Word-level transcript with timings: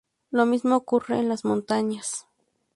Lo 0.31 0.47
mismo 0.47 0.75
ocurre 0.75 1.19
en 1.19 1.29
las 1.29 1.45
montañas. 1.45 2.25